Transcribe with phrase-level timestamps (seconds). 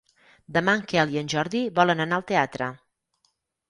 [0.57, 2.75] Demà en Quel i en Jordi volen anar al teatre.